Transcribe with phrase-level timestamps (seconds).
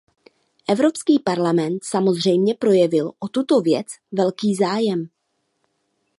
[0.69, 5.09] Evropský parlament samozřejmě projevil o tuto věc velký zájem.